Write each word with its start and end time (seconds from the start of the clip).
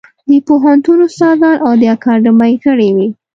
د 0.29 0.31
پوهنتون 0.47 0.97
استادان 1.07 1.55
او 1.65 1.73
د 1.81 1.83
اکاډمۍ 1.95 2.53
غړي 2.63 2.89
وو. 2.95 3.07